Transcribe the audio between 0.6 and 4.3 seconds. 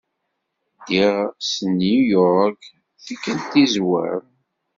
Ddiɣ s New York tikklt izwarn.